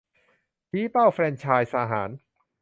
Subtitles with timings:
[0.69, 2.09] ชี้เป้าแฟรนไชส์อาหาร